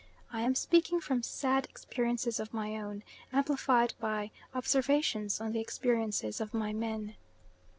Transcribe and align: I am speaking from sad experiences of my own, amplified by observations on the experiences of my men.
I 0.33 0.41
am 0.41 0.55
speaking 0.55 0.99
from 0.99 1.21
sad 1.21 1.65
experiences 1.67 2.39
of 2.39 2.55
my 2.55 2.75
own, 2.75 3.03
amplified 3.31 3.93
by 3.99 4.31
observations 4.51 5.39
on 5.39 5.51
the 5.51 5.59
experiences 5.61 6.41
of 6.41 6.55
my 6.55 6.73
men. 6.73 7.13